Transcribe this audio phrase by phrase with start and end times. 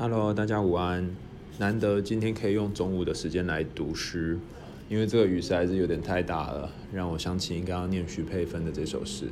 [0.00, 1.10] Hello，大家午安。
[1.58, 4.38] 难得今天可以用中午的时间来读诗，
[4.88, 9.26] 因为这个雨实在是有点太大了，让我想起应该要念徐佩芬的这首诗。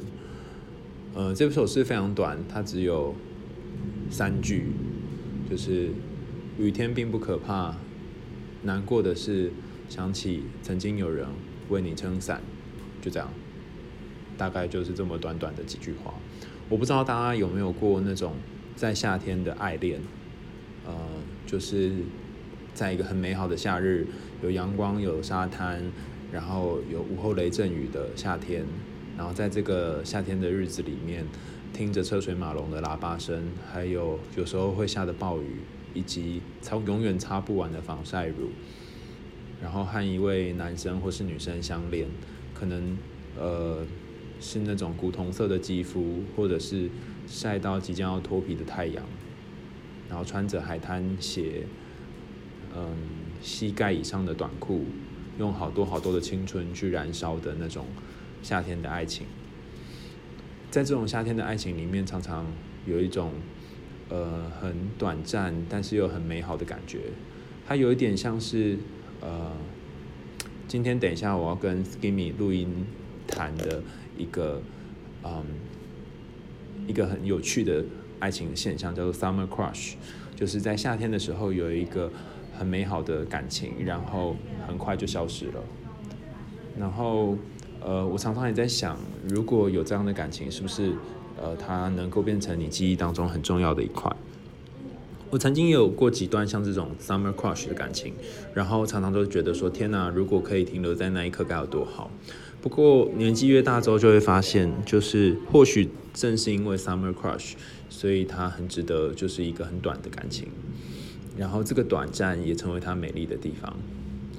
[1.14, 3.14] 呃，这首诗非常短，它只有
[4.10, 4.72] 三句，
[5.48, 5.90] 就是
[6.58, 7.76] 雨天并不可怕，
[8.64, 9.52] 难过的是
[9.88, 11.28] 想起曾经有人
[11.68, 12.42] 为你撑伞，
[13.00, 13.32] 就这样，
[14.36, 16.12] 大概就是这么短短的几句话。
[16.68, 18.34] 我不知道大家有没有过那种
[18.74, 20.00] 在夏天的爱恋。
[21.46, 21.92] 就是
[22.74, 24.06] 在一个很美好的夏日，
[24.42, 25.80] 有阳光、有沙滩，
[26.32, 28.64] 然后有午后雷阵雨的夏天，
[29.16, 31.24] 然后在这个夏天的日子里面，
[31.72, 35.60] 听着车水马龙的喇叭声，还有有时候会下的暴雨，
[35.94, 38.50] 以及擦永远擦不完的防晒乳，
[39.62, 42.08] 然后和一位男生或是女生相恋，
[42.52, 42.98] 可能
[43.38, 43.86] 呃
[44.40, 46.90] 是那种古铜色的肌肤，或者是
[47.26, 49.02] 晒到即将要脱皮的太阳。
[50.08, 51.64] 然后穿着海滩鞋，
[52.74, 52.96] 嗯，
[53.42, 54.84] 膝盖以上的短裤，
[55.38, 57.86] 用好多好多的青春去燃烧的那种
[58.42, 59.26] 夏天的爱情，
[60.70, 62.46] 在这种夏天的爱情里面，常常
[62.86, 63.32] 有一种
[64.08, 67.00] 呃很短暂，但是又很美好的感觉。
[67.66, 68.78] 它有一点像是
[69.20, 69.50] 呃，
[70.68, 72.86] 今天等一下我要跟 Skimmy 录音
[73.26, 73.82] 谈的
[74.16, 74.62] 一个
[75.24, 75.44] 嗯
[76.86, 77.84] 一个很有趣的。
[78.18, 79.94] 爱情的现象叫做 summer crush，
[80.34, 82.10] 就是在夏天的时候有一个
[82.58, 84.36] 很美好的感情，然后
[84.66, 85.62] 很快就消失了。
[86.78, 87.36] 然后，
[87.80, 90.92] 呃，我常常也在想，如果有这样的感情，是不是
[91.40, 94.14] 呃，它能够变成你记忆当中很重要的一块？
[95.30, 98.14] 我曾经有过几段像这种 summer crush 的感情，
[98.54, 102.10] 然后常常都觉得说，天哪，如果可以停留在那一刻该有多好。
[102.66, 107.52] 不过年纪越大之后，就会发现，就是或许正是因为 summer crush，
[107.88, 110.48] 所以它很值得，就是一个很短的感情。
[111.38, 113.72] 然后这个短暂也成为它美丽的地方。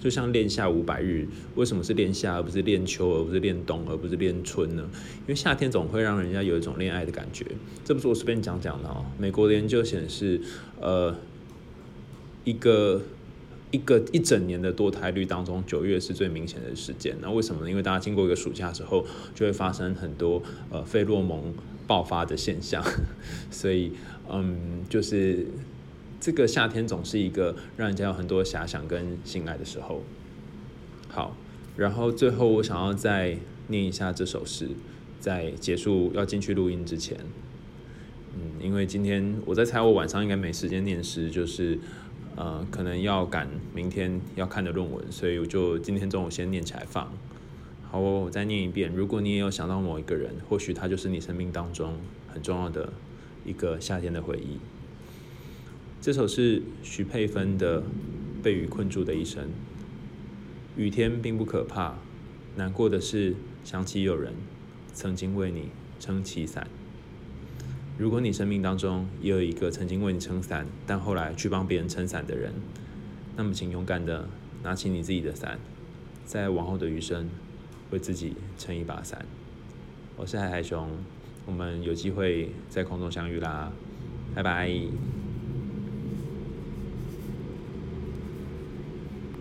[0.02, 1.26] 就像恋夏五百日，
[1.56, 4.84] 为什么是恋夏而不是恋秋，而不是恋冬，而不是恋春呢？
[5.22, 7.46] 因为夏天总会让人家有一种恋爱的感觉。
[7.86, 9.06] 这不是我随便讲讲的哦。
[9.18, 10.42] 美国的研究显示，
[10.82, 11.16] 呃，
[12.44, 13.02] 一个。
[13.72, 17.16] 一个一整年的堕胎率当中，九月是最明显的时间。
[17.22, 17.70] 那为什么呢？
[17.70, 19.06] 因为大家经过一个暑假之后，
[19.36, 21.54] 就会发生很多呃费洛蒙
[21.86, 22.82] 爆发的现象。
[23.52, 23.92] 所以，
[24.30, 25.48] 嗯，就是
[26.22, 30.02] 这个夏天总是一个让人家有很多遐想跟性爱的时候。
[31.10, 31.36] 好，
[31.76, 34.70] 然后最后我想要再念一下这首诗，
[35.20, 37.18] 在结束要进去录音之前。
[38.34, 41.78] 嗯，因为今天我在猜，我晚上应该没时间念诗，就是。
[42.38, 47.12] 呃，可能要赶明天要看的论文，所以我就今天中午先念起来放。
[47.90, 48.94] 好，我再念一遍。
[48.94, 51.96] 如果你也有想到某一个人，或许他就是你生命当中
[52.32, 52.94] 很重要的
[53.44, 54.60] 一个夏天的回忆。
[56.00, 57.82] 这首是徐佩芬的
[58.44, 59.46] 《被雨困住的一生》。
[60.76, 61.96] 雨天并不可怕，
[62.56, 63.34] 难过的是
[63.64, 64.34] 想起有人
[64.94, 65.70] 曾经为你
[66.00, 66.68] 撑起伞。
[67.98, 72.54] 如果你生命当中也有一个曾经为你撑伞，但后来去帮别人撑伞的人，
[73.36, 74.28] 那么请勇敢的
[74.62, 75.58] 拿起你自己的伞，
[76.24, 77.28] 在往后的余生
[77.90, 79.26] 为自己撑一把伞。
[80.16, 80.88] 我是海海熊，
[81.48, 83.72] 我们有机会在空中相遇啦，
[84.36, 84.70] 拜拜。